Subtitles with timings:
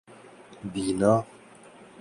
[0.73, 1.13] بینا